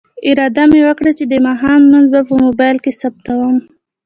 [0.29, 3.55] اراده مې وکړه چې د ماښام لمونځ به په موبایل کې ثبتوم.